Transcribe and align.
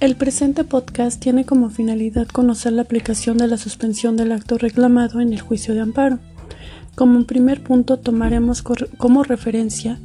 El 0.00 0.14
presente 0.14 0.62
podcast 0.62 1.20
tiene 1.20 1.44
como 1.44 1.70
finalidad 1.70 2.28
conocer 2.28 2.72
la 2.72 2.82
aplicación 2.82 3.36
de 3.36 3.48
la 3.48 3.56
suspensión 3.56 4.16
del 4.16 4.30
acto 4.30 4.56
reclamado 4.56 5.20
en 5.20 5.32
el 5.32 5.40
juicio 5.40 5.74
de 5.74 5.80
amparo. 5.80 6.20
Como 6.94 7.24
primer 7.24 7.64
punto 7.64 7.98
tomaremos 7.98 8.62
como 8.62 9.24
referencia 9.24 9.98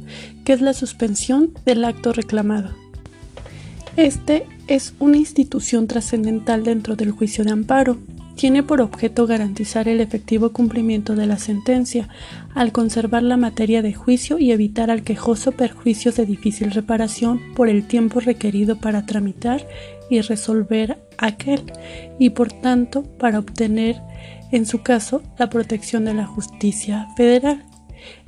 qué 0.44 0.52
es 0.52 0.60
la 0.60 0.74
suspensión 0.74 1.52
del 1.64 1.84
acto 1.84 2.12
reclamado. 2.12 2.70
Este 3.96 4.48
es 4.66 4.94
una 4.98 5.16
institución 5.16 5.86
trascendental 5.86 6.64
dentro 6.64 6.96
del 6.96 7.12
juicio 7.12 7.44
de 7.44 7.52
amparo, 7.52 7.96
tiene 8.34 8.62
por 8.62 8.80
objeto 8.80 9.26
garantizar 9.26 9.88
el 9.88 10.00
efectivo 10.00 10.52
cumplimiento 10.52 11.14
de 11.14 11.26
la 11.26 11.38
sentencia, 11.38 12.08
al 12.54 12.72
conservar 12.72 13.22
la 13.22 13.36
materia 13.36 13.82
de 13.82 13.94
juicio 13.94 14.38
y 14.38 14.52
evitar 14.52 14.90
al 14.90 15.02
quejoso 15.02 15.52
perjuicios 15.52 16.16
de 16.16 16.26
difícil 16.26 16.70
reparación 16.70 17.40
por 17.54 17.68
el 17.68 17.86
tiempo 17.86 18.20
requerido 18.20 18.76
para 18.76 19.06
tramitar 19.06 19.66
y 20.10 20.20
resolver 20.20 20.98
aquel, 21.18 21.62
y 22.18 22.30
por 22.30 22.52
tanto 22.52 23.02
para 23.02 23.38
obtener, 23.38 24.00
en 24.52 24.66
su 24.66 24.82
caso, 24.82 25.22
la 25.38 25.48
protección 25.48 26.04
de 26.04 26.14
la 26.14 26.26
justicia 26.26 27.08
federal. 27.16 27.64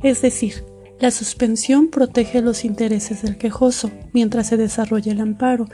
Es 0.03 0.23
decir, 0.23 0.65
la 0.99 1.11
suspensión 1.11 1.89
protege 1.89 2.41
los 2.41 2.65
intereses 2.65 3.23
del 3.23 3.37
quejoso 3.37 3.91
mientras 4.15 4.47
se 4.47 4.57
desarrolla 4.57 5.13
el 5.13 5.21
amparo, 5.21 5.69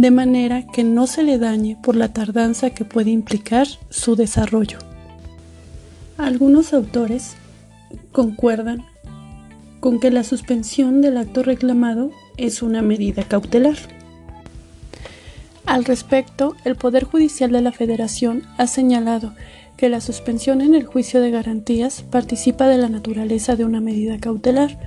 de 0.00 0.10
manera 0.10 0.66
que 0.66 0.82
no 0.82 1.06
se 1.06 1.22
le 1.22 1.38
dañe 1.38 1.76
por 1.82 1.94
la 1.94 2.10
tardanza 2.10 2.70
que 2.70 2.86
puede 2.86 3.10
implicar 3.10 3.66
su 3.90 4.16
desarrollo. 4.16 4.78
Algunos 6.16 6.72
autores 6.72 7.36
concuerdan 8.10 8.86
con 9.78 10.00
que 10.00 10.10
la 10.10 10.24
suspensión 10.24 11.02
del 11.02 11.18
acto 11.18 11.42
reclamado 11.42 12.12
es 12.38 12.62
una 12.62 12.80
medida 12.80 13.24
cautelar. 13.24 13.76
Al 15.66 15.84
respecto, 15.84 16.56
el 16.64 16.76
Poder 16.76 17.04
Judicial 17.04 17.52
de 17.52 17.60
la 17.60 17.70
Federación 17.70 18.44
ha 18.56 18.66
señalado 18.68 19.34
que 19.76 19.90
la 19.90 20.00
suspensión 20.00 20.62
en 20.62 20.74
el 20.74 20.86
juicio 20.86 21.20
de 21.20 21.30
garantías 21.30 22.04
participa 22.10 22.68
de 22.68 22.78
la 22.78 22.88
naturaleza 22.88 23.54
de 23.54 23.66
una 23.66 23.82
medida 23.82 24.18
cautelar, 24.18 24.78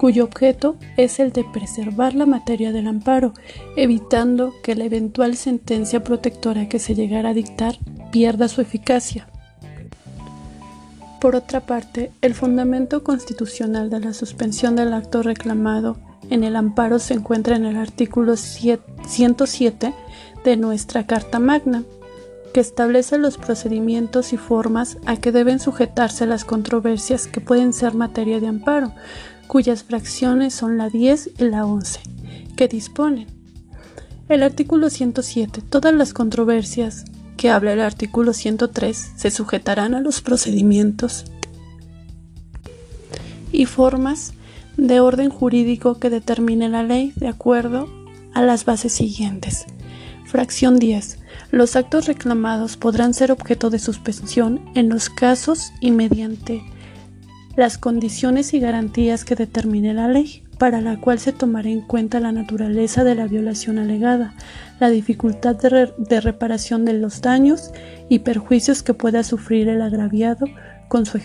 cuyo 0.00 0.24
objeto 0.24 0.76
es 0.96 1.20
el 1.20 1.30
de 1.30 1.44
preservar 1.44 2.14
la 2.14 2.24
materia 2.24 2.72
del 2.72 2.86
amparo, 2.86 3.34
evitando 3.76 4.54
que 4.62 4.74
la 4.74 4.84
eventual 4.84 5.36
sentencia 5.36 6.02
protectora 6.02 6.70
que 6.70 6.78
se 6.78 6.94
llegara 6.94 7.28
a 7.28 7.34
dictar 7.34 7.76
pierda 8.10 8.48
su 8.48 8.62
eficacia. 8.62 9.28
Por 11.20 11.36
otra 11.36 11.66
parte, 11.66 12.12
el 12.22 12.32
fundamento 12.32 13.04
constitucional 13.04 13.90
de 13.90 14.00
la 14.00 14.14
suspensión 14.14 14.74
del 14.74 14.94
acto 14.94 15.22
reclamado 15.22 15.98
en 16.30 16.44
el 16.44 16.56
amparo 16.56 16.98
se 16.98 17.12
encuentra 17.12 17.56
en 17.56 17.66
el 17.66 17.76
artículo 17.76 18.36
107 18.38 19.94
de 20.44 20.56
nuestra 20.56 21.06
Carta 21.06 21.38
Magna, 21.38 21.84
que 22.52 22.60
establece 22.60 23.18
los 23.18 23.38
procedimientos 23.38 24.32
y 24.32 24.36
formas 24.36 24.98
a 25.06 25.16
que 25.16 25.32
deben 25.32 25.60
sujetarse 25.60 26.26
las 26.26 26.44
controversias 26.44 27.26
que 27.26 27.40
pueden 27.40 27.72
ser 27.72 27.94
materia 27.94 28.40
de 28.40 28.48
amparo, 28.48 28.92
cuyas 29.46 29.84
fracciones 29.84 30.54
son 30.54 30.78
la 30.78 30.88
10 30.88 31.30
y 31.38 31.44
la 31.44 31.66
11, 31.66 32.00
que 32.56 32.68
disponen. 32.68 33.26
El 34.28 34.42
artículo 34.42 34.90
107. 34.90 35.62
Todas 35.68 35.92
las 35.92 36.12
controversias 36.12 37.04
que 37.36 37.50
habla 37.50 37.72
el 37.72 37.80
artículo 37.80 38.32
103 38.32 39.12
se 39.16 39.30
sujetarán 39.30 39.94
a 39.94 40.00
los 40.00 40.20
procedimientos 40.20 41.24
y 43.50 43.66
formas 43.66 44.34
de 44.76 45.00
orden 45.00 45.30
jurídico 45.30 45.98
que 45.98 46.10
determine 46.10 46.68
la 46.68 46.82
ley 46.82 47.12
de 47.16 47.28
acuerdo 47.28 47.88
a 48.34 48.42
las 48.42 48.64
bases 48.64 48.92
siguientes. 48.92 49.66
Fracción 50.30 50.78
10. 50.78 51.18
Los 51.50 51.74
actos 51.74 52.06
reclamados 52.06 52.76
podrán 52.76 53.14
ser 53.14 53.32
objeto 53.32 53.68
de 53.68 53.80
suspensión 53.80 54.60
en 54.76 54.88
los 54.88 55.10
casos 55.10 55.72
y 55.80 55.90
mediante 55.90 56.62
las 57.56 57.78
condiciones 57.78 58.54
y 58.54 58.60
garantías 58.60 59.24
que 59.24 59.34
determine 59.34 59.92
la 59.92 60.06
ley, 60.06 60.44
para 60.56 60.80
la 60.80 61.00
cual 61.00 61.18
se 61.18 61.32
tomará 61.32 61.68
en 61.68 61.80
cuenta 61.80 62.20
la 62.20 62.30
naturaleza 62.30 63.02
de 63.02 63.16
la 63.16 63.26
violación 63.26 63.80
alegada, 63.80 64.34
la 64.78 64.88
dificultad 64.88 65.56
de, 65.56 66.20
reparación 66.20 66.84
de 66.84 66.92
los 66.92 67.20
daños 67.22 67.72
y 68.08 68.20
perjuicios 68.20 68.84
que 68.84 68.94
pueda 68.94 69.24
sufrir 69.24 69.68
el 69.68 69.82
agraviado 69.82 70.46
con 70.86 71.06
su, 71.06 71.18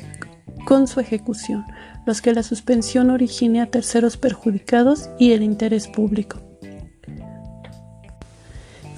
con 0.66 0.88
su 0.88 1.00
ejecución, 1.00 1.64
los 2.08 2.24
que 2.24 2.34
la 2.34 2.42
suspensión 2.42 3.12
origine 3.12 3.62
a 3.62 3.68
terceros 3.68 4.18
perjudicados 4.18 5.12
y 5.20 5.34
el 5.34 5.44
interés 5.44 5.88
público. 5.88 6.45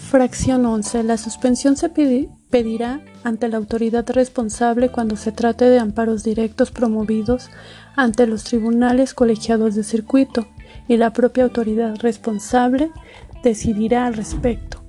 Fracción 0.09 0.65
11. 0.65 1.03
La 1.03 1.17
suspensión 1.17 1.75
se 1.75 1.89
pedirá 1.89 3.01
ante 3.25 3.49
la 3.49 3.57
autoridad 3.57 4.09
responsable 4.09 4.89
cuando 4.89 5.17
se 5.17 5.33
trate 5.33 5.65
de 5.65 5.79
amparos 5.79 6.23
directos 6.23 6.71
promovidos 6.71 7.49
ante 7.97 8.25
los 8.25 8.45
tribunales 8.45 9.13
colegiados 9.13 9.75
de 9.75 9.83
circuito 9.83 10.47
y 10.87 10.95
la 10.95 11.11
propia 11.11 11.43
autoridad 11.43 11.97
responsable 11.97 12.89
decidirá 13.43 14.05
al 14.05 14.13
respecto. 14.13 14.86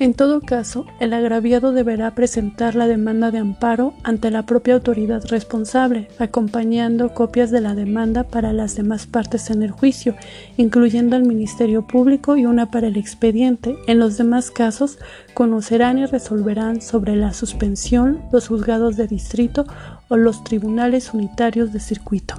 En 0.00 0.14
todo 0.14 0.40
caso, 0.40 0.86
el 1.00 1.12
agraviado 1.12 1.72
deberá 1.72 2.14
presentar 2.14 2.76
la 2.76 2.86
demanda 2.86 3.32
de 3.32 3.38
amparo 3.38 3.94
ante 4.04 4.30
la 4.30 4.46
propia 4.46 4.74
autoridad 4.74 5.24
responsable, 5.26 6.06
acompañando 6.20 7.14
copias 7.14 7.50
de 7.50 7.60
la 7.60 7.74
demanda 7.74 8.22
para 8.22 8.52
las 8.52 8.76
demás 8.76 9.08
partes 9.08 9.50
en 9.50 9.64
el 9.64 9.72
juicio, 9.72 10.14
incluyendo 10.56 11.16
al 11.16 11.24
Ministerio 11.24 11.84
Público 11.84 12.36
y 12.36 12.46
una 12.46 12.70
para 12.70 12.86
el 12.86 12.96
expediente. 12.96 13.76
En 13.88 13.98
los 13.98 14.16
demás 14.16 14.52
casos, 14.52 14.98
conocerán 15.34 15.98
y 15.98 16.06
resolverán 16.06 16.80
sobre 16.80 17.16
la 17.16 17.32
suspensión 17.32 18.22
los 18.30 18.46
juzgados 18.46 18.96
de 18.96 19.08
distrito 19.08 19.66
o 20.06 20.16
los 20.16 20.44
tribunales 20.44 21.12
unitarios 21.12 21.72
de 21.72 21.80
circuito. 21.80 22.36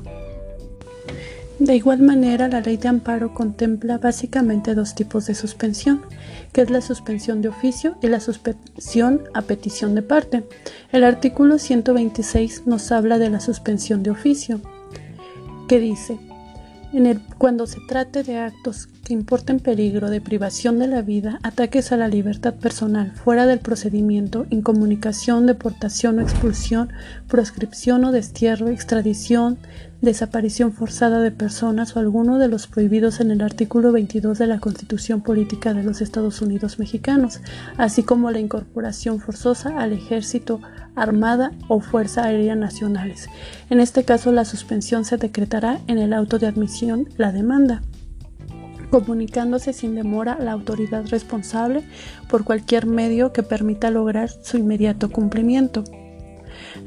De 1.59 1.75
igual 1.75 1.99
manera, 1.99 2.47
la 2.47 2.61
ley 2.61 2.77
de 2.77 2.87
amparo 2.87 3.33
contempla 3.33 3.97
básicamente 3.97 4.75
dos 4.75 4.95
tipos 4.95 5.25
de 5.25 5.35
suspensión, 5.35 6.01
que 6.53 6.61
es 6.61 6.69
la 6.69 6.79
suspensión 6.79 7.41
de 7.41 7.49
oficio 7.49 7.97
y 8.01 8.07
la 8.07 8.21
suspensión 8.21 9.23
a 9.33 9.41
petición 9.41 9.93
de 9.93 10.01
parte. 10.01 10.45
El 10.93 11.03
artículo 11.03 11.57
126 11.57 12.63
nos 12.65 12.93
habla 12.93 13.19
de 13.19 13.29
la 13.29 13.41
suspensión 13.41 14.03
de 14.03 14.11
oficio, 14.11 14.61
que 15.67 15.79
dice, 15.79 16.17
en 16.93 17.05
el, 17.05 17.19
cuando 17.37 17.67
se 17.67 17.79
trate 17.89 18.23
de 18.23 18.37
actos 18.37 18.87
que 19.09 19.15
importen 19.15 19.59
peligro 19.59 20.11
de 20.11 20.21
privación 20.21 20.77
de 20.77 20.85
la 20.85 21.01
vida, 21.01 21.39
ataques 21.41 21.91
a 21.91 21.97
la 21.97 22.07
libertad 22.07 22.53
personal 22.53 23.11
fuera 23.15 23.47
del 23.47 23.57
procedimiento, 23.57 24.45
incomunicación, 24.51 25.47
deportación 25.47 26.19
o 26.19 26.21
expulsión, 26.21 26.93
proscripción 27.27 28.05
o 28.05 28.11
destierro, 28.11 28.67
extradición, 28.69 29.57
desaparición 30.01 30.73
forzada 30.73 31.21
de 31.21 31.31
personas 31.31 31.95
o 31.95 31.99
alguno 31.99 32.37
de 32.37 32.49
los 32.49 32.67
prohibidos 32.67 33.19
en 33.19 33.31
el 33.31 33.41
artículo 33.41 33.91
22 33.91 34.37
de 34.37 34.45
la 34.45 34.59
Constitución 34.59 35.21
Política 35.21 35.73
de 35.73 35.81
los 35.81 36.01
Estados 36.01 36.39
Unidos 36.43 36.77
Mexicanos, 36.77 37.41
así 37.77 38.03
como 38.03 38.29
la 38.29 38.39
incorporación 38.39 39.19
forzosa 39.19 39.79
al 39.79 39.91
ejército, 39.91 40.61
armada 40.95 41.51
o 41.67 41.79
fuerza 41.79 42.25
aérea 42.25 42.55
nacionales. 42.55 43.27
En 43.71 43.79
este 43.79 44.03
caso, 44.03 44.31
la 44.31 44.45
suspensión 44.45 45.03
se 45.03 45.17
decretará 45.17 45.79
en 45.87 45.97
el 45.97 46.13
auto 46.13 46.37
de 46.37 46.45
admisión 46.45 47.09
la 47.17 47.31
demanda 47.31 47.81
comunicándose 48.89 49.73
sin 49.73 49.95
demora 49.95 50.37
la 50.39 50.51
autoridad 50.51 51.05
responsable 51.07 51.83
por 52.27 52.43
cualquier 52.43 52.85
medio 52.85 53.33
que 53.33 53.43
permita 53.43 53.91
lograr 53.91 54.29
su 54.29 54.57
inmediato 54.57 55.09
cumplimiento. 55.09 55.83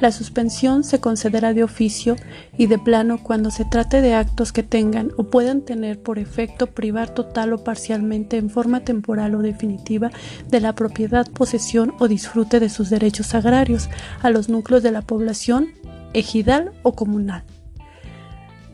La 0.00 0.12
suspensión 0.12 0.84
se 0.84 1.00
concederá 1.00 1.54
de 1.54 1.64
oficio 1.64 2.16
y 2.56 2.66
de 2.66 2.78
plano 2.78 3.22
cuando 3.22 3.50
se 3.50 3.64
trate 3.64 4.00
de 4.00 4.14
actos 4.14 4.52
que 4.52 4.62
tengan 4.62 5.12
o 5.16 5.24
puedan 5.24 5.62
tener 5.62 6.00
por 6.00 6.18
efecto 6.18 6.66
privar 6.66 7.10
total 7.10 7.52
o 7.52 7.64
parcialmente 7.64 8.36
en 8.36 8.50
forma 8.50 8.80
temporal 8.80 9.34
o 9.34 9.42
definitiva 9.42 10.10
de 10.48 10.60
la 10.60 10.74
propiedad, 10.74 11.30
posesión 11.30 11.94
o 11.98 12.08
disfrute 12.08 12.60
de 12.60 12.68
sus 12.68 12.90
derechos 12.90 13.34
agrarios 13.34 13.88
a 14.22 14.30
los 14.30 14.48
núcleos 14.48 14.82
de 14.82 14.92
la 14.92 15.02
población 15.02 15.68
ejidal 16.12 16.72
o 16.82 16.92
comunal. 16.92 17.44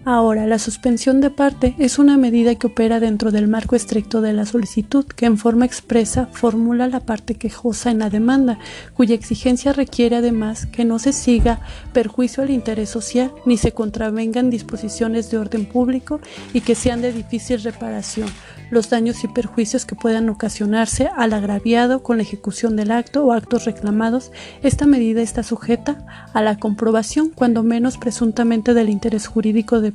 Ahora, 0.04 0.46
la 0.46 0.58
suspensión 0.58 1.20
de 1.20 1.28
parte 1.28 1.74
es 1.78 1.98
una 1.98 2.16
medida 2.16 2.54
que 2.54 2.68
opera 2.68 2.98
dentro 2.98 3.30
del 3.30 3.46
marco 3.46 3.76
estricto 3.76 4.20
de 4.20 4.32
la 4.32 4.46
solicitud, 4.46 5.04
que 5.04 5.26
en 5.26 5.36
forma 5.36 5.66
expresa 5.66 6.26
formula 6.32 6.88
la 6.88 7.00
parte 7.00 7.34
quejosa 7.34 7.90
en 7.90 7.98
la 7.98 8.08
demanda, 8.08 8.58
cuya 8.94 9.14
exigencia 9.14 9.72
requiere 9.72 10.16
además 10.16 10.66
que 10.66 10.84
no 10.84 10.98
se 10.98 11.12
siga 11.12 11.60
perjuicio 11.92 12.42
al 12.42 12.50
interés 12.50 12.88
social 12.88 13.32
ni 13.44 13.58
se 13.58 13.72
contravengan 13.72 14.50
disposiciones 14.50 15.30
de 15.30 15.38
orden 15.38 15.66
público 15.66 16.20
y 16.54 16.62
que 16.62 16.74
sean 16.74 17.02
de 17.02 17.12
difícil 17.12 17.62
reparación 17.62 18.28
los 18.70 18.90
daños 18.90 19.24
y 19.24 19.28
perjuicios 19.28 19.84
que 19.84 19.94
puedan 19.94 20.28
ocasionarse 20.28 21.08
al 21.16 21.32
agraviado 21.32 22.02
con 22.02 22.18
la 22.18 22.22
ejecución 22.22 22.76
del 22.76 22.90
acto 22.90 23.24
o 23.24 23.32
actos 23.32 23.64
reclamados. 23.64 24.32
Esta 24.62 24.86
medida 24.86 25.22
está 25.22 25.42
sujeta 25.42 26.04
a 26.32 26.42
la 26.42 26.58
comprobación, 26.58 27.30
cuando 27.30 27.62
menos 27.62 27.98
presuntamente 27.98 28.74
del 28.74 28.88
interés 28.88 29.26
jurídico 29.26 29.80
de 29.80 29.92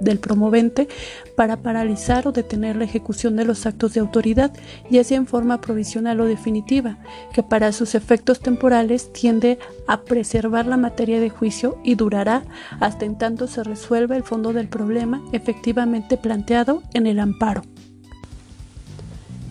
del 0.00 0.18
promovente 0.18 0.88
para 1.36 1.56
paralizar 1.58 2.26
o 2.26 2.32
detener 2.32 2.76
la 2.76 2.84
ejecución 2.84 3.36
de 3.36 3.44
los 3.44 3.66
actos 3.66 3.94
de 3.94 4.00
autoridad, 4.00 4.52
ya 4.90 5.04
sea 5.04 5.16
en 5.16 5.26
forma 5.26 5.60
provisional 5.60 6.20
o 6.20 6.26
definitiva, 6.26 6.98
que 7.32 7.42
para 7.42 7.72
sus 7.72 7.94
efectos 7.94 8.40
temporales 8.40 9.12
tiende 9.12 9.58
a 9.86 10.02
preservar 10.02 10.66
la 10.66 10.76
materia 10.76 11.20
de 11.20 11.30
juicio 11.30 11.78
y 11.84 11.94
durará 11.94 12.44
hasta 12.80 13.04
en 13.04 13.18
tanto 13.18 13.46
se 13.46 13.64
resuelva 13.64 14.16
el 14.16 14.22
fondo 14.22 14.52
del 14.52 14.68
problema 14.68 15.22
efectivamente 15.32 16.16
planteado 16.16 16.82
en 16.94 17.06
el 17.06 17.18
amparo. 17.18 17.62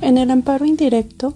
En 0.05 0.19
el 0.19 0.29
amparo 0.29 0.65
indirecto, 0.65 1.33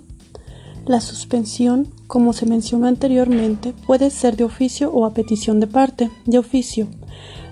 la 0.85 1.01
suspensión, 1.01 1.87
como 2.05 2.33
se 2.33 2.45
mencionó 2.45 2.85
anteriormente, 2.85 3.73
puede 3.87 4.11
ser 4.11 4.37
de 4.37 4.43
oficio 4.43 4.91
o 4.91 5.07
a 5.07 5.13
petición 5.15 5.59
de 5.59 5.65
parte. 5.65 6.11
De 6.27 6.37
oficio, 6.37 6.87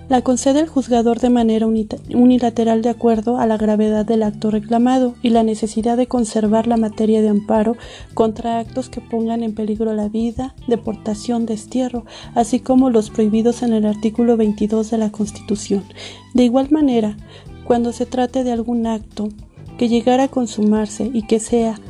la 0.08 0.22
concede 0.22 0.60
el 0.60 0.68
juzgador 0.68 1.18
de 1.18 1.28
manera 1.28 1.66
unilateral 1.66 2.82
de 2.82 2.90
acuerdo 2.90 3.36
a 3.38 3.48
la 3.48 3.56
gravedad 3.56 4.06
del 4.06 4.22
acto 4.22 4.52
reclamado 4.52 5.16
y 5.20 5.30
la 5.30 5.42
necesidad 5.42 5.96
de 5.96 6.06
conservar 6.06 6.68
la 6.68 6.76
materia 6.76 7.20
de 7.20 7.30
amparo 7.30 7.76
contra 8.14 8.60
actos 8.60 8.88
que 8.88 9.00
pongan 9.00 9.42
en 9.42 9.56
peligro 9.56 9.94
la 9.94 10.08
vida, 10.08 10.54
deportación, 10.68 11.46
destierro, 11.46 12.04
así 12.36 12.60
como 12.60 12.90
los 12.90 13.10
prohibidos 13.10 13.64
en 13.64 13.72
el 13.72 13.86
artículo 13.86 14.36
22 14.36 14.88
de 14.92 14.98
la 14.98 15.10
Constitución. 15.10 15.82
De 16.32 16.44
igual 16.44 16.70
manera, 16.70 17.16
cuando 17.64 17.92
se 17.92 18.06
trate 18.06 18.44
de 18.44 18.52
algún 18.52 18.86
acto 18.86 19.30
que 19.78 19.88
llegara 19.88 20.24
a 20.24 20.28
consumarse 20.28 21.10
y 21.12 21.26
que 21.26 21.40
sea 21.40 21.80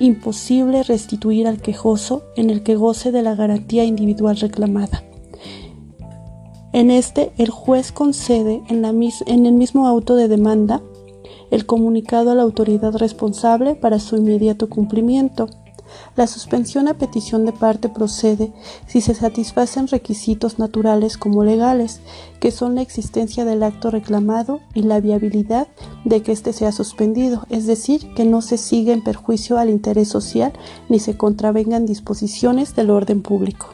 imposible 0.00 0.82
restituir 0.82 1.46
al 1.46 1.62
quejoso 1.62 2.22
en 2.36 2.50
el 2.50 2.62
que 2.62 2.74
goce 2.74 3.12
de 3.12 3.22
la 3.22 3.34
garantía 3.34 3.84
individual 3.84 4.36
reclamada. 4.36 5.04
En 6.72 6.90
este, 6.90 7.32
el 7.38 7.50
juez 7.50 7.92
concede 7.92 8.62
en, 8.68 8.84
en, 8.84 9.46
el 9.46 9.52
mismo 9.52 9.86
auto 9.86 10.14
de 10.14 10.28
demanda 10.28 10.82
el 11.50 11.66
comunicado 11.66 12.30
a 12.30 12.34
la 12.34 12.42
autoridad 12.42 12.94
responsable 12.94 13.74
para 13.74 13.98
su 13.98 14.16
inmediato 14.16 14.68
cumplimiento. 14.68 15.48
La 16.16 16.26
suspensión 16.26 16.88
a 16.88 16.94
petición 16.94 17.44
de 17.44 17.52
parte 17.52 17.88
procede 17.88 18.52
si 18.86 19.00
se 19.00 19.14
satisfacen 19.14 19.88
requisitos 19.88 20.58
naturales 20.58 21.16
como 21.16 21.44
legales, 21.44 22.00
que 22.40 22.50
son 22.50 22.74
la 22.74 22.82
existencia 22.82 23.44
del 23.44 23.62
acto 23.62 23.90
reclamado 23.90 24.60
y 24.74 24.82
la 24.82 25.00
viabilidad 25.00 25.68
de 26.04 26.22
que 26.22 26.32
éste 26.32 26.52
sea 26.52 26.72
suspendido, 26.72 27.46
es 27.50 27.66
decir, 27.66 28.12
que 28.14 28.24
no 28.24 28.42
se 28.42 28.58
siga 28.58 28.92
en 28.92 29.02
perjuicio 29.02 29.58
al 29.58 29.70
interés 29.70 30.08
social 30.08 30.52
ni 30.88 30.98
se 30.98 31.16
contravengan 31.16 31.86
disposiciones 31.86 32.74
del 32.74 32.90
orden 32.90 33.22
público. 33.22 33.68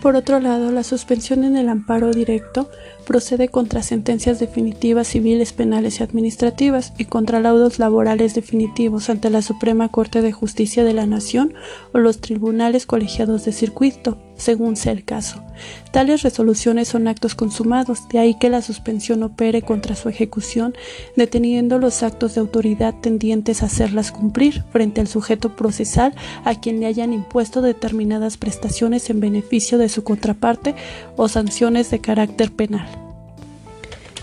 Por 0.00 0.14
otro 0.14 0.38
lado, 0.38 0.70
la 0.70 0.84
suspensión 0.84 1.42
en 1.42 1.56
el 1.56 1.68
amparo 1.68 2.12
directo 2.12 2.70
procede 3.04 3.48
contra 3.48 3.82
sentencias 3.82 4.38
definitivas 4.38 5.08
civiles, 5.08 5.52
penales 5.52 5.98
y 5.98 6.04
administrativas 6.04 6.92
y 6.98 7.06
contra 7.06 7.40
laudos 7.40 7.80
laborales 7.80 8.34
definitivos 8.34 9.10
ante 9.10 9.28
la 9.28 9.42
Suprema 9.42 9.88
Corte 9.88 10.22
de 10.22 10.30
Justicia 10.30 10.84
de 10.84 10.94
la 10.94 11.06
Nación 11.06 11.54
o 11.92 11.98
los 11.98 12.20
tribunales 12.20 12.86
colegiados 12.86 13.44
de 13.44 13.52
circuito, 13.52 14.18
según 14.38 14.76
sea 14.76 14.92
el 14.92 15.04
caso. 15.04 15.42
Tales 15.90 16.22
resoluciones 16.22 16.88
son 16.88 17.08
actos 17.08 17.34
consumados, 17.34 18.08
de 18.08 18.18
ahí 18.18 18.38
que 18.38 18.48
la 18.48 18.62
suspensión 18.62 19.22
opere 19.22 19.60
contra 19.60 19.94
su 19.94 20.08
ejecución, 20.08 20.74
deteniendo 21.16 21.78
los 21.78 22.02
actos 22.02 22.34
de 22.34 22.40
autoridad 22.40 22.94
tendientes 23.02 23.62
a 23.62 23.66
hacerlas 23.66 24.12
cumplir 24.12 24.64
frente 24.72 25.02
al 25.02 25.08
sujeto 25.08 25.54
procesal 25.56 26.14
a 26.44 26.54
quien 26.54 26.80
le 26.80 26.86
hayan 26.86 27.12
impuesto 27.12 27.60
determinadas 27.60 28.38
prestaciones 28.38 29.10
en 29.10 29.20
beneficio 29.20 29.76
de 29.76 29.88
su 29.90 30.04
contraparte 30.04 30.74
o 31.16 31.28
sanciones 31.28 31.90
de 31.90 32.00
carácter 32.00 32.52
penal. 32.52 33.07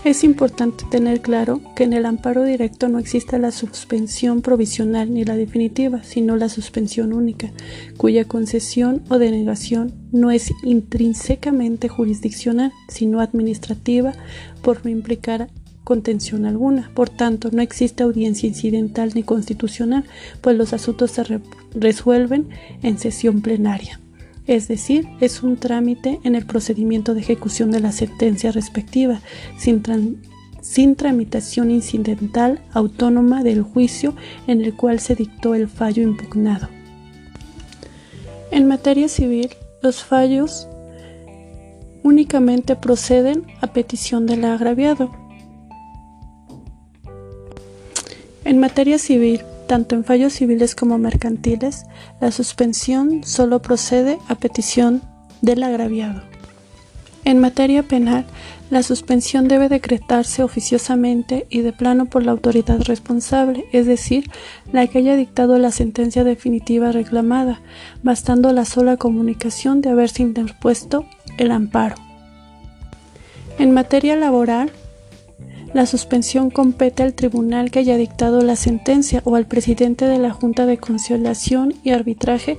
Es 0.04 0.22
importante 0.22 0.84
tener 0.88 1.20
claro 1.20 1.60
que 1.74 1.84
en 1.84 1.92
el 1.92 2.06
amparo 2.06 2.44
directo 2.44 2.88
no 2.88 2.98
existe 2.98 3.38
la 3.38 3.50
suspensión 3.50 4.40
provisional 4.40 5.12
ni 5.12 5.24
la 5.24 5.36
definitiva, 5.36 6.04
sino 6.04 6.36
la 6.36 6.48
suspensión 6.48 7.12
única, 7.12 7.50
cuya 7.96 8.24
concesión 8.24 9.02
o 9.08 9.18
denegación 9.18 9.94
no 10.12 10.30
es 10.30 10.52
intrínsecamente 10.62 11.88
jurisdiccional, 11.88 12.72
sino 12.88 13.20
administrativa, 13.20 14.12
por 14.62 14.84
no 14.84 14.90
implicar 14.90 15.48
contención 15.82 16.46
alguna. 16.46 16.90
Por 16.94 17.10
tanto, 17.10 17.50
no 17.52 17.62
existe 17.62 18.04
audiencia 18.04 18.48
incidental 18.48 19.10
ni 19.14 19.24
constitucional, 19.24 20.04
pues 20.40 20.56
los 20.56 20.72
asuntos 20.72 21.10
se 21.12 21.40
resuelven 21.74 22.48
en 22.82 22.98
sesión 22.98 23.40
plenaria 23.40 24.00
es 24.46 24.68
decir, 24.68 25.08
es 25.20 25.42
un 25.42 25.56
trámite 25.56 26.20
en 26.22 26.34
el 26.34 26.46
procedimiento 26.46 27.14
de 27.14 27.20
ejecución 27.20 27.70
de 27.70 27.80
la 27.80 27.92
sentencia 27.92 28.52
respectiva, 28.52 29.20
sin, 29.58 29.82
sin, 30.60 30.94
tramitación 30.94 31.70
incidental 31.70 32.60
autónoma 32.72 33.42
del 33.42 33.62
juicio 33.62 34.14
en 34.46 34.62
el 34.62 34.74
cual 34.74 35.00
se 35.00 35.16
dictó 35.16 35.54
el 35.54 35.68
fallo 35.68 36.02
impugnado. 36.02 36.68
En 38.50 38.66
materia 38.68 39.08
civil, 39.08 39.50
los 39.82 40.04
fallos 40.04 40.68
únicamente 42.04 42.76
proceden 42.76 43.44
a 43.60 43.66
petición 43.66 44.26
del 44.26 44.44
agraviado. 44.44 45.10
En 48.44 48.60
materia 48.60 48.98
civil, 48.98 49.40
tanto 49.66 49.94
en 49.94 50.04
fallos 50.04 50.32
civiles 50.32 50.74
como 50.74 50.98
mercantiles, 50.98 51.84
la 52.20 52.30
suspensión 52.30 53.22
solo 53.24 53.60
procede 53.60 54.18
a 54.28 54.34
petición 54.34 55.02
del 55.42 55.62
agraviado. 55.62 56.22
En 57.24 57.40
materia 57.40 57.82
penal, 57.82 58.24
la 58.70 58.84
suspensión 58.84 59.48
debe 59.48 59.68
decretarse 59.68 60.44
oficiosamente 60.44 61.46
y 61.50 61.60
de 61.60 61.72
plano 61.72 62.06
por 62.06 62.24
la 62.24 62.32
autoridad 62.32 62.80
responsable, 62.82 63.64
es 63.72 63.86
decir, 63.86 64.30
la 64.72 64.86
que 64.86 64.98
haya 64.98 65.16
dictado 65.16 65.58
la 65.58 65.72
sentencia 65.72 66.22
definitiva 66.22 66.92
reclamada, 66.92 67.60
bastando 68.02 68.52
la 68.52 68.64
sola 68.64 68.96
comunicación 68.96 69.80
de 69.80 69.90
haberse 69.90 70.22
interpuesto 70.22 71.04
el 71.36 71.50
amparo. 71.50 71.96
En 73.58 73.72
materia 73.72 74.16
laboral, 74.16 74.70
la 75.76 75.84
suspensión 75.84 76.48
compete 76.48 77.02
al 77.02 77.12
tribunal 77.12 77.70
que 77.70 77.80
haya 77.80 77.98
dictado 77.98 78.40
la 78.40 78.56
sentencia 78.56 79.20
o 79.24 79.36
al 79.36 79.44
presidente 79.44 80.06
de 80.06 80.16
la 80.16 80.30
Junta 80.30 80.64
de 80.64 80.78
Conciliación 80.78 81.74
y 81.84 81.90
Arbitraje 81.90 82.58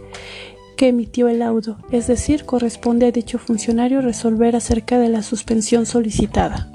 que 0.78 0.90
emitió 0.90 1.28
el 1.28 1.40
laudo, 1.40 1.80
es 1.92 2.06
decir, 2.06 2.46
corresponde 2.46 3.08
a 3.08 3.12
dicho 3.12 3.40
funcionario 3.40 4.02
resolver 4.02 4.56
acerca 4.56 5.00
de 5.00 5.10
la 5.10 5.24
suspensión 5.24 5.88
solicitada. 5.88 6.70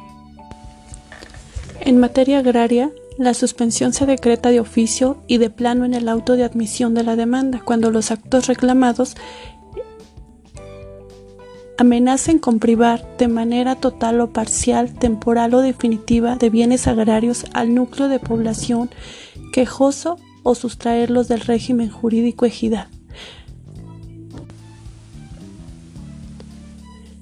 En 1.81 2.01
materia 2.01 2.41
agraria, 2.41 2.91
la 3.19 3.35
suspensión 3.35 3.93
se 3.93 4.07
decreta 4.07 4.51
de 4.51 4.59
oficio 4.59 5.23
y 5.29 5.39
de 5.39 5.49
plano 5.49 5.85
en 5.85 5.95
el 5.95 6.09
auto 6.09 6.35
de 6.35 6.43
admisión 6.43 6.93
de 6.95 7.05
la 7.05 7.15
demanda, 7.15 7.63
cuando 7.65 7.93
los 7.93 8.11
actos 8.11 8.49
reclamados 8.49 9.15
amenacen 11.79 12.39
con 12.39 12.59
privar 12.59 13.17
de 13.19 13.29
manera 13.29 13.77
total 13.77 14.21
o 14.21 14.31
parcial, 14.31 14.95
temporal 14.95 15.55
o 15.55 15.61
definitiva 15.61 16.37
de 16.37 16.51
bienes 16.51 16.87
agrarios 16.87 17.47
al 17.53 17.75
núcleo 17.75 18.09
de 18.09 18.19
población 18.19 18.91
quejoso 19.53 20.17
o 20.43 20.55
sustraerlos 20.55 21.29
del 21.29 21.41
régimen 21.41 21.91
jurídico 21.91 22.47
ejidal. 22.47 22.89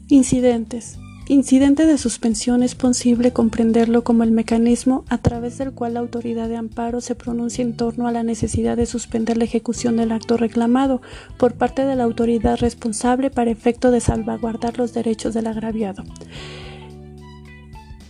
Incidentes. 0.09 1.00
Incidente 1.31 1.87
de 1.87 1.97
suspensión 1.97 2.65
es 2.65 2.75
posible 2.75 3.33
comprenderlo 3.33 4.03
como 4.03 4.25
el 4.25 4.33
mecanismo 4.33 5.05
a 5.09 5.19
través 5.19 5.59
del 5.59 5.71
cual 5.71 5.95
la 5.95 6.01
autoridad 6.01 6.49
de 6.49 6.57
amparo 6.57 7.01
se 7.01 7.15
pronuncia 7.15 7.63
en 7.63 7.77
torno 7.77 8.09
a 8.09 8.11
la 8.11 8.25
necesidad 8.25 8.77
de 8.77 8.85
suspender 8.85 9.37
la 9.37 9.45
ejecución 9.45 9.97
del 9.97 10.11
acto 10.11 10.37
reclamado 10.37 11.01
por 11.39 11.55
parte 11.55 11.85
de 11.85 11.95
la 11.95 12.03
autoridad 12.03 12.59
responsable 12.59 13.31
para 13.31 13.53
efecto 13.53 13.93
de 13.93 14.01
salvaguardar 14.01 14.77
los 14.77 14.93
derechos 14.93 15.33
del 15.33 15.47
agraviado. 15.47 16.03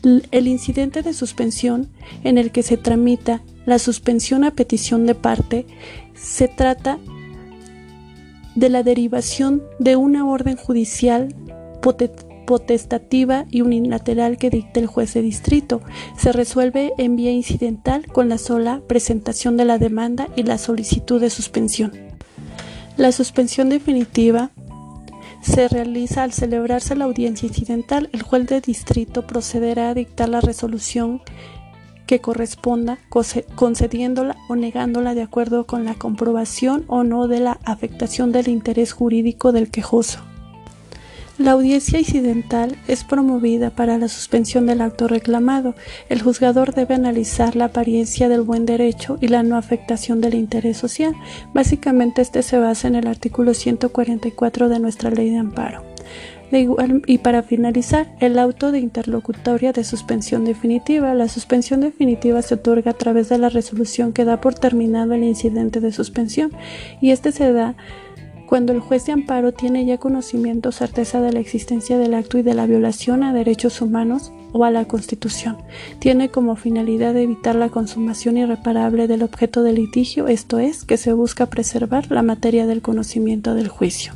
El 0.02 0.48
incidente 0.48 1.02
de 1.02 1.12
suspensión 1.12 1.88
en 2.24 2.38
el 2.38 2.50
que 2.50 2.62
se 2.62 2.78
tramita 2.78 3.42
la 3.66 3.78
suspensión 3.78 4.44
a 4.44 4.52
petición 4.52 5.04
de 5.04 5.14
parte 5.14 5.66
se 6.14 6.48
trata 6.48 6.98
de 8.54 8.70
la 8.70 8.82
derivación 8.82 9.62
de 9.78 9.96
una 9.96 10.26
orden 10.26 10.56
judicial 10.56 11.34
potestativa 12.50 13.46
y 13.48 13.60
unilateral 13.60 14.36
que 14.36 14.50
dicte 14.50 14.80
el 14.80 14.88
juez 14.88 15.14
de 15.14 15.22
distrito. 15.22 15.82
Se 16.18 16.32
resuelve 16.32 16.92
en 16.98 17.14
vía 17.14 17.30
incidental 17.30 18.08
con 18.08 18.28
la 18.28 18.38
sola 18.38 18.82
presentación 18.88 19.56
de 19.56 19.64
la 19.64 19.78
demanda 19.78 20.26
y 20.34 20.42
la 20.42 20.58
solicitud 20.58 21.20
de 21.20 21.30
suspensión. 21.30 21.92
La 22.96 23.12
suspensión 23.12 23.68
definitiva 23.68 24.50
se 25.42 25.68
realiza 25.68 26.24
al 26.24 26.32
celebrarse 26.32 26.96
la 26.96 27.04
audiencia 27.04 27.46
incidental. 27.46 28.10
El 28.12 28.22
juez 28.22 28.48
de 28.48 28.60
distrito 28.60 29.28
procederá 29.28 29.90
a 29.90 29.94
dictar 29.94 30.28
la 30.28 30.40
resolución 30.40 31.22
que 32.08 32.20
corresponda, 32.20 32.98
concediéndola 33.54 34.36
o 34.48 34.56
negándola 34.56 35.14
de 35.14 35.22
acuerdo 35.22 35.66
con 35.66 35.84
la 35.84 35.94
comprobación 35.94 36.84
o 36.88 37.04
no 37.04 37.28
de 37.28 37.38
la 37.38 37.60
afectación 37.62 38.32
del 38.32 38.48
interés 38.48 38.92
jurídico 38.92 39.52
del 39.52 39.70
quejoso. 39.70 40.29
La 41.40 41.52
audiencia 41.52 41.98
incidental 41.98 42.76
es 42.86 43.02
promovida 43.02 43.70
para 43.70 43.96
la 43.96 44.08
suspensión 44.08 44.66
del 44.66 44.82
acto 44.82 45.08
reclamado. 45.08 45.74
El 46.10 46.20
juzgador 46.20 46.74
debe 46.74 46.94
analizar 46.94 47.56
la 47.56 47.64
apariencia 47.64 48.28
del 48.28 48.42
buen 48.42 48.66
derecho 48.66 49.16
y 49.22 49.28
la 49.28 49.42
no 49.42 49.56
afectación 49.56 50.20
del 50.20 50.34
interés 50.34 50.76
social. 50.76 51.14
Básicamente 51.54 52.20
este 52.20 52.42
se 52.42 52.58
basa 52.58 52.88
en 52.88 52.94
el 52.94 53.06
artículo 53.06 53.54
144 53.54 54.68
de 54.68 54.80
nuestra 54.80 55.10
ley 55.10 55.30
de 55.30 55.38
amparo. 55.38 55.82
y 57.06 57.18
para 57.18 57.42
finalizar, 57.42 58.12
el 58.20 58.38
auto 58.38 58.70
de 58.70 58.80
interlocutoria 58.80 59.72
de 59.72 59.84
suspensión 59.84 60.44
definitiva. 60.44 61.14
La 61.14 61.28
suspensión 61.28 61.80
definitiva 61.80 62.42
se 62.42 62.56
otorga 62.56 62.90
a 62.90 62.98
través 62.98 63.30
de 63.30 63.38
la 63.38 63.48
resolución 63.48 64.12
que 64.12 64.26
da 64.26 64.42
por 64.42 64.56
terminado 64.56 65.14
el 65.14 65.24
incidente 65.24 65.80
de 65.80 65.92
suspensión 65.92 66.50
y 67.00 67.12
este 67.12 67.32
se 67.32 67.50
da 67.54 67.76
cuando 68.50 68.72
el 68.72 68.80
juez 68.80 69.06
de 69.06 69.12
amparo 69.12 69.52
tiene 69.52 69.86
ya 69.86 69.98
conocimiento 69.98 70.70
o 70.70 70.72
certeza 70.72 71.20
de 71.20 71.32
la 71.32 71.38
existencia 71.38 71.98
del 71.98 72.14
acto 72.14 72.36
y 72.36 72.42
de 72.42 72.54
la 72.54 72.66
violación 72.66 73.22
a 73.22 73.32
derechos 73.32 73.80
humanos 73.80 74.32
o 74.50 74.64
a 74.64 74.72
la 74.72 74.86
Constitución, 74.86 75.56
tiene 76.00 76.30
como 76.30 76.56
finalidad 76.56 77.16
evitar 77.16 77.54
la 77.54 77.68
consumación 77.68 78.38
irreparable 78.38 79.06
del 79.06 79.22
objeto 79.22 79.62
del 79.62 79.76
litigio, 79.76 80.26
esto 80.26 80.58
es, 80.58 80.82
que 80.82 80.96
se 80.96 81.12
busca 81.12 81.46
preservar 81.46 82.10
la 82.10 82.24
materia 82.24 82.66
del 82.66 82.82
conocimiento 82.82 83.54
del 83.54 83.68
juicio. 83.68 84.14